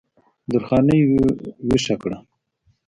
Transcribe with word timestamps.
درخانۍ 0.51 1.01
ویښه 1.67 1.95
کړه 2.01 2.17